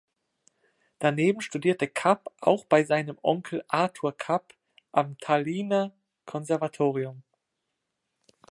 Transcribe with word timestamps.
Daneben 0.97 1.41
studierte 1.41 1.87
Kapp 1.87 2.33
auch 2.39 2.65
bei 2.65 2.83
seinem 2.83 3.19
Onkel 3.21 3.63
Artur 3.67 4.17
Kapp 4.17 4.55
am 4.91 5.15
Tallinner 5.19 5.91
Konservatorium. 6.25 7.21